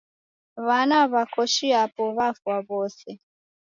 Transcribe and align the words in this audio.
W'ana 0.65 0.99
w'a 1.11 1.23
koshi 1.33 1.65
yapo 1.73 2.03
w'afwa 2.17 2.55
w'ose 2.67 3.09